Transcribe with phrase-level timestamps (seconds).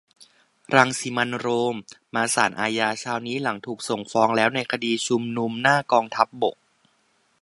[0.75, 1.75] รังสิมันต์ โรม
[2.15, 6.55] มาศาลอาญาเช้านี้หลังถูกส่งฟ้องแล้วในคดีชุมนุมหน้ากองทัพบก